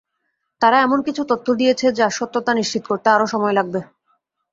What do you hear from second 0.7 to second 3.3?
এমন কিছু তথ্য দিয়েছে, যার সত্যতা নিশ্চিত করতে আরও